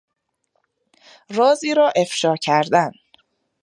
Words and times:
رازی 1.35 1.73
را 1.73 1.91
افشا 1.95 2.35
کردن 2.35 2.91